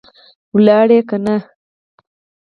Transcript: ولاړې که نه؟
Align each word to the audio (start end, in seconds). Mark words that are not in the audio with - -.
ولاړې 0.55 0.99
که 1.09 1.17
نه؟ 1.25 1.35